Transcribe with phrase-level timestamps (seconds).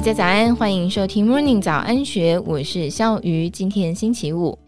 [0.00, 3.50] 大家早安，欢迎收听 Morning 早安学，我是肖瑜。
[3.50, 4.58] 今天星期五，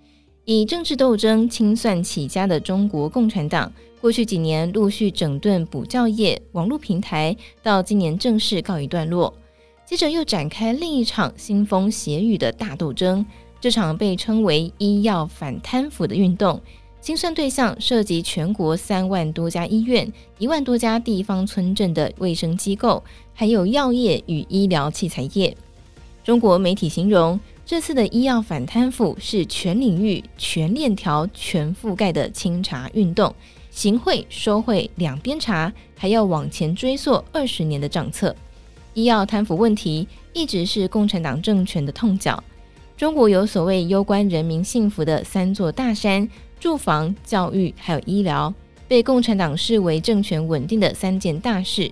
[0.45, 9.33] 以政治斗争清算起家的中国共产党，过去几年陆续整顿补教业、网络平台，到今年正式告一段落。
[9.87, 13.25] 接着又展开另一场腥风血雨的大斗争，
[13.59, 16.61] 这场被称为“医药反贪腐”的运动。
[17.03, 23.03] 清算对象涉及全国三万多家医院、一万多家地方村镇的卫生机构，
[23.35, 25.57] 还有药业与医疗器材业。
[26.23, 33.35] 中国媒体形容，这次的医药反贪腐是全领域、全链条、全覆盖的清查运动，
[33.73, 38.33] 行贿收贿两边查，还要往前追溯二十年的账册。
[38.95, 42.41] 医药贪腐问题一直是共产党政权的痛脚。
[42.97, 46.29] 中国有所谓攸关人民幸福的三座大山。
[46.63, 48.55] 住房、教育还有医疗，
[48.87, 51.91] 被共产党视为政权稳定的三件大事。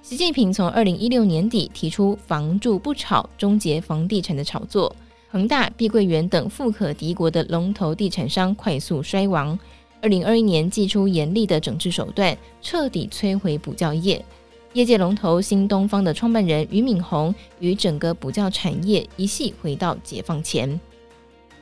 [0.00, 4.96] 习近平从二零一六年底提出“房住不炒”，终结房地产的炒作，
[5.28, 9.58] 恒大、碧桂园等富可敌国的龙头地产商快速衰亡。
[10.00, 14.24] 二零二一年祭出严厉的整治手段，彻底摧毁补教业。
[14.72, 20.80] 业界龙头新东方的创办人俞敏洪与整个补教产业一系回到解放前。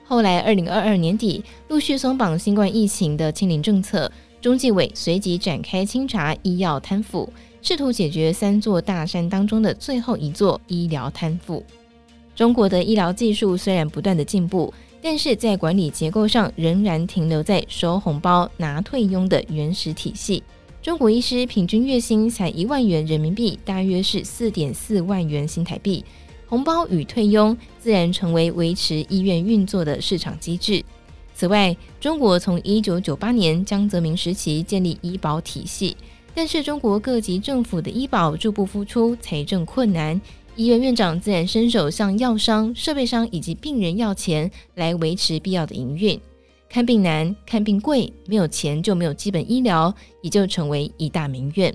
[0.07, 4.11] 后来，二零二二年底陆续松绑新冠疫情的清零政策，
[4.41, 11.65] 中纪委随即展开清查医药贪腐，试图解决三座大山当中的最后一座医疗贪腐。
[12.37, 20.43] 中国的医疗技术虽然不断的进步，但是在管理结构上仍然停留在收红包、拿退佣的原始体系。
[20.83, 26.05] 中国医师平均月薪才一万元人民币，大约是四点四万元新台币。
[26.47, 30.85] 红包与退佣自然成为维持医院运作的市场机制。
[31.35, 35.97] 此外，中国从一九九八年江泽民时期建立医保体系，
[36.33, 40.21] 但是中国各级政府的医保入不敷出，财政困难，
[40.55, 46.21] 医院院长自然伸手向药商、设备商以及病人要钱来维持必要的营运。
[46.69, 51.75] 看病难，看病贵，没有钱就没有基本医疗，也就成为一大民怨。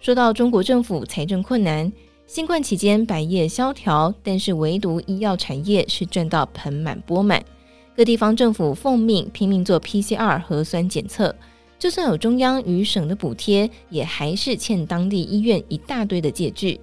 [0.00, 1.92] 说到中国政府财政困难。
[2.34, 7.44] 新冠期间百业萧条，但是唯独医药产业是赚到盆满钵满。
[7.94, 11.36] 各地方政府奉命拼命做 PCR 核酸检测，
[11.78, 16.80] 就算有中央与省的补贴，也还是欠当地医院一大堆的借据。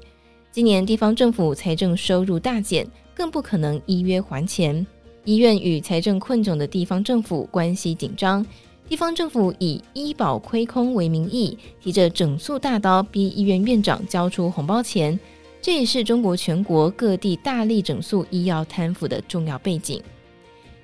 [0.52, 4.86] 今年地方政府财政收入大减，更不可能依约还钱。
[5.26, 8.46] 医院与财政困窘的地方政府关系紧张，
[8.88, 15.20] 地方政府以医保亏空为名义，提着整肃大刀逼医院院长交出红包钱。
[15.62, 20.02] 这也是中国全国各地大力整肃医药贪腐的重要背景。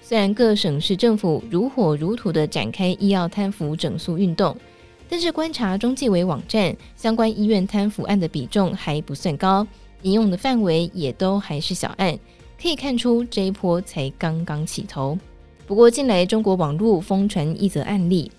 [0.02, 4.56] 虽然各省市政府如火如荼地展开医药贪腐整肃运动，
[5.09, 9.66] 但是观察中纪委网站，相关医院贪腐案的比重还不算高，
[10.02, 12.19] 引用的范围也都还是小案，
[12.62, 15.18] 可以看出这一波才刚刚起头。
[15.66, 18.30] 不过近来中国网络疯传一则案例：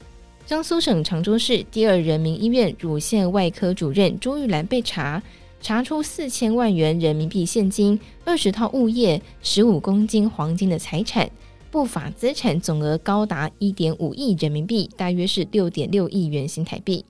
[0.44, 5.20] 江苏省常州市第二人民医院乳腺外科主任朱玉兰被查。
[5.60, 11.28] 查出四千万元人民币现金、二十套物业、十五公斤黄金的财产，
[11.70, 17.04] 不法资产总额高达一点五亿人民币，大约是六点六亿元新台币。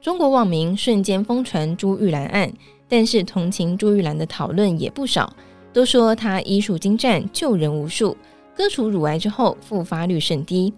[0.00, 2.50] 中国网民瞬间疯传朱玉兰案，
[2.88, 5.36] 但是同情朱玉兰的讨论也不少，
[5.72, 8.16] 都说她医术精湛、救人无数，
[8.56, 10.72] 割除乳癌之后复发率甚低。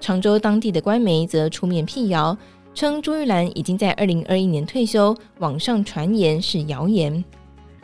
[0.00, 2.36] 常州当地的官媒则出面辟谣。
[2.78, 7.24] 称朱玉兰已经在二零二一年退休，网上传言是谣言。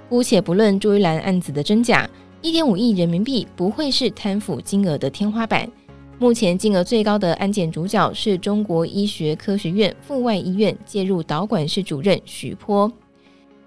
[0.09, 2.09] 姑且不论朱玉兰案子的真假，
[2.41, 5.69] 一点五亿人民币不会是贪腐金额的天花板。
[6.21, 12.89] 目前金额最高的案件主角是中国医学科学院阜外医院介入导管室主任许波。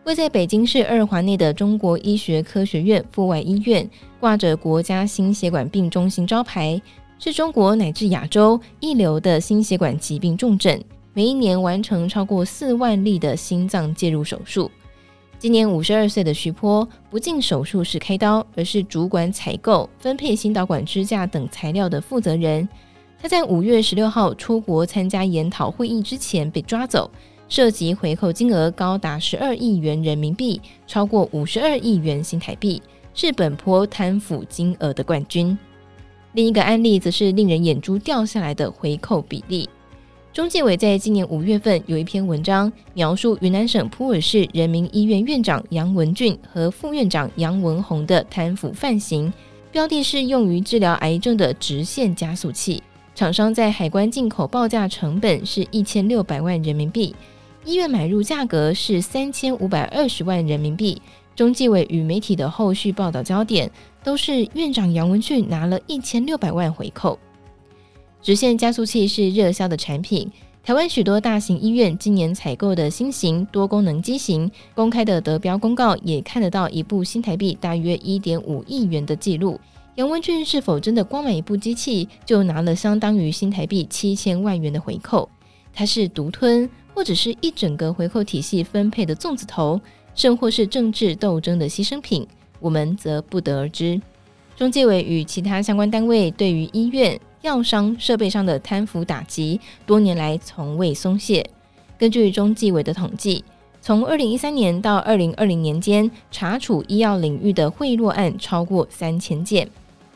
[0.06, 3.86] 位在北京市二环内的中国医学科学院阜外医院，
[4.18, 6.82] 挂着国家心血管病中心招牌，
[7.20, 10.82] 是中国乃至亚洲一流的心血管疾病重症。
[11.18, 14.70] 每一年完成超过四万例的心脏介入手术。
[15.40, 22.70] 今年五十二岁的徐波不进手术室开刀，而是主管采购、分配心导管支架等材料的负责人。
[23.20, 27.10] 他在五月十六号出国参加研讨会议之前被抓走，
[27.50, 32.80] 涉及回扣金额高达十二亿元人民币，超过五十二亿元新台币，
[33.16, 35.58] 是本坡贪腐金额的冠军。
[36.34, 39.68] 另一个案例则是令人眼珠掉下来的回扣比例。
[40.38, 49.34] 中纪委在今年五月份有一篇文章，描述云南省普洱市人民医院院长杨文俊和副院长杨文宏的贪腐犯行，
[49.72, 52.84] 标的是用于治疗癌症的直线加速器，
[53.16, 57.16] 厂商在海关进口报价成本是一千六百万人民币，
[57.66, 61.02] 医院买入价格是三千五百二十万人民币，
[61.36, 63.68] 中纪委与媒体的后续报道焦点
[64.04, 67.18] 都是院长杨文俊拿了一千六百万回扣。
[68.22, 70.30] 直线加速器是热销的产品。
[70.64, 79.58] 台湾许多大型医院今年采购的新型多功能机型，公开的得标公告也看得到一部新台币大约一点五亿元的记录。
[79.96, 85.30] 杨文俊是否真的光买一部机器就拿了相当于新台币七千万元的回扣？
[85.74, 89.80] 他是独吞，或者是一整个回扣体系分配的粽子头，
[90.16, 92.28] 甚或是政治斗争的牺牲品？
[92.60, 94.02] 我们则不得而知。
[94.58, 97.18] 中纪委与其他相关单位对于医院。
[97.48, 101.50] 药商设备上的贪腐打击，多年来从未松懈。
[101.98, 103.42] 根据中纪委的统计，
[103.82, 109.66] 从二零一三年到二零二零年间，查处医药领域的贿赂案超过三千件，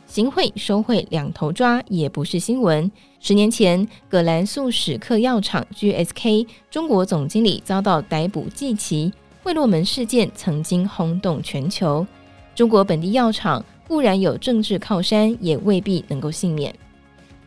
[0.05, 2.91] 行贿收贿两头抓也不是新闻。
[3.21, 12.05] 十年前，葛兰素史克药厂 （GSK） 中国总经理遭到逮捕祭旗，贿赂门事件曾经轰动全球。
[12.53, 16.75] 中国本地药厂固然有政治靠山，也未必能够幸免。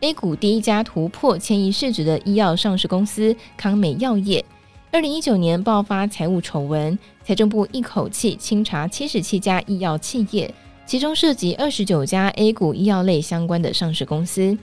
[0.04, 4.44] A 股第一家突破千亿市值的医药上市公司康美药业，
[4.92, 10.54] 二零一九年爆发财务丑闻，财政部一口气清查七十七家医药企业，
[10.84, 14.54] 其中涉及二十九家 A 股医药类相关的上市公司。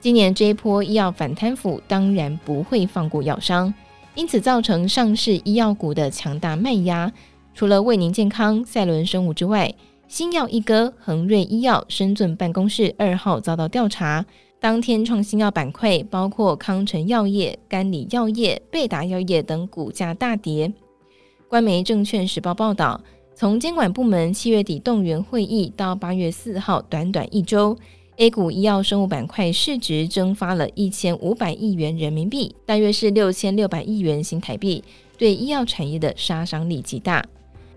[0.00, 3.72] 今年这一波医药反贪腐，当然不会放过药商，
[4.14, 7.10] 因此造成上市医药股的强大卖压。
[7.54, 9.74] 除了卫宁健康、赛伦生物之外，
[10.08, 14.26] 新药一哥恒瑞医药深圳办公室二号遭到调查。
[14.60, 20.72] 当天创新药板块包括康臣药业、甘李药业、贝达药业等股价大跌。
[21.46, 23.00] 官媒证券时报报道，
[23.36, 27.76] 从监管部门七月底动员会议到八月四号，短短一周
[28.16, 34.82] ，A 股医药生物板块市值蒸发了一千五百亿元人民币，大约是六千六百亿元新台币，
[35.16, 37.24] 对医药产业的杀伤力极大。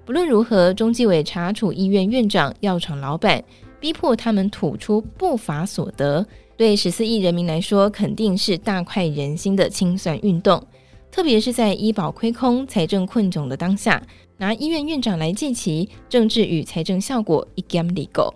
[0.04, 3.42] 不论如何，中纪委查处医院院长、药厂老板，
[3.80, 6.26] 逼迫他们吐出不法所得。
[6.62, 10.64] 对十四亿人民来说，肯定是大快人心的清算运动。
[11.10, 14.00] 特别是在医保亏空、财政困窘的当下，
[14.38, 18.32] 拿医院院长来祭旗，政治与财政效果一兼利够。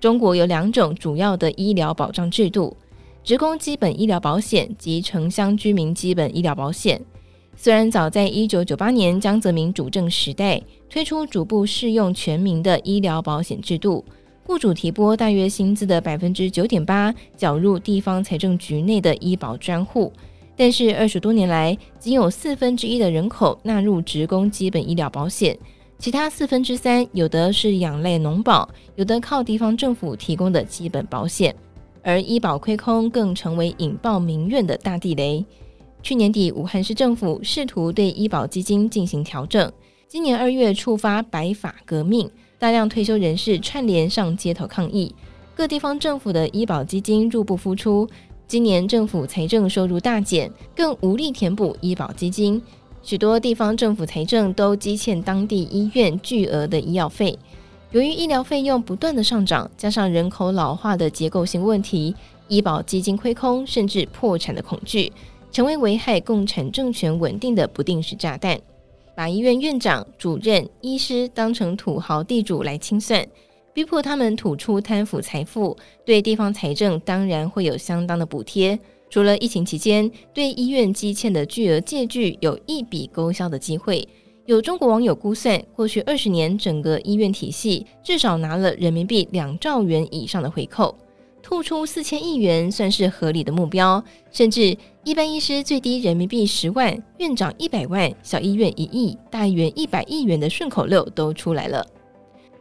[0.00, 2.74] 中国有两种主要的医疗保障制度：
[3.22, 6.98] 职工基本医疗保险及城乡居民基本医疗保险。
[7.54, 14.02] 虽然早在一九九八年江泽民主政时代推出逐步适用全民的医疗保险制度。
[14.44, 20.12] 雇主提拨大约薪资的百分之九点八缴入地方财政局内的医保专户，
[20.56, 25.56] 但是二十多年来，仅有四分之一的人口纳入职工基本医疗保险，
[25.96, 31.54] 其他四分之三有的是养类农保，有的靠地方政府提供的基本保险，
[32.02, 35.44] 而医保亏空更成为引爆民怨的大地雷。
[36.02, 39.72] 去年底，武汉市政府试图对医保基金进行调整，
[40.08, 42.28] 今年二月触发白法革命。
[42.62, 45.12] 大量退休人士串联上街头抗议，
[45.52, 48.08] 各地方政府的医保基金入不敷出。
[48.46, 52.62] 今年政府财政收入大减，更无力填补医保基金，
[53.02, 57.36] 许多地方政府财政都积欠当地医院巨额的医药费。
[57.90, 62.14] 由于医疗费用不断的上涨，加上人口老化的结构性问题，
[62.46, 65.12] 医保基金亏空甚至破产的恐惧，
[65.50, 68.56] 成为危害共产政权稳定的不定时炸弹。
[69.14, 73.26] 把医院院长、主任、医师当成土豪地主来清算，
[73.74, 78.78] 逼迫他们吐出贪腐财富，对地方财政当然会有相当的补贴。
[79.10, 84.08] 除了疫情期间对医院积欠的巨额借据有一笔勾销的机会，
[84.46, 90.96] 有中国网友估算，过去二十年整个医院体系至少拿了人民币两兆元以上的回扣。
[91.42, 101.84] 吐出四千亿元算是合理的目标，甚至一般医师最低人民币十万，院长一百万，小医院一亿，大医院一百亿元的顺口溜都出来了。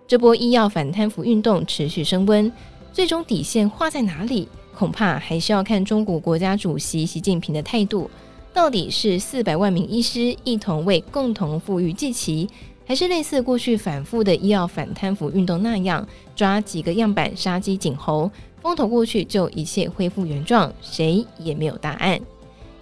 [0.08, 2.52] 这波医药反贪腐运动持续升温，
[2.92, 4.50] 最终底线画在哪里？
[4.76, 8.10] 恐怕还是要看中国国家主席习近平的态度，
[8.52, 12.50] 到底是四百万名医师一同为共同富裕祭旗，
[12.86, 18.30] 还是类似过去反复的医药反贪腐运动那样，抓几个样板杀鸡儆猴？
[18.62, 22.20] 风头过去，就一切恢复原状，谁也没有答案。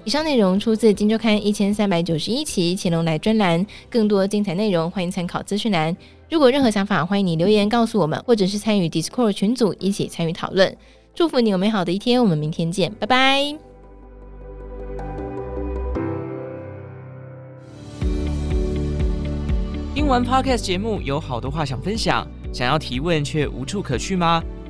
[0.04, 5.96] 以上内容出自《金周刊》一千三百九十一期乾隆来专栏，更多精彩内容欢迎参考资讯栏。
[6.30, 10.76] 如果任何想法，欢迎你留言告诉我们，或者是参与 Discord 群组一起参与讨论。
[11.16, 13.56] 祝福你有美好的一天，我们明天见，拜拜。
[19.94, 24.42] 听完 Podcast 节目，有好多话想分享，想要提问却无处可去吗？